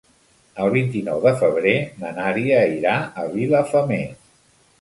[0.63, 4.29] El vint-i-nou de febrer na Nàdia irà a Vilafamés.